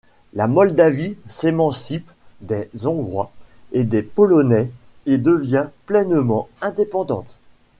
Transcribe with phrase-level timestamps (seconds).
[0.33, 2.09] La Moldavie s’émancipe
[2.39, 3.29] des Hongrois
[3.71, 4.71] et des Polonais
[5.05, 7.37] et devient pleinement indépendante.